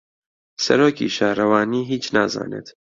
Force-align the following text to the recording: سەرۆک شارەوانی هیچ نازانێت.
سەرۆک 0.63 0.97
شارەوانی 1.15 1.87
هیچ 1.91 2.05
نازانێت. 2.15 2.67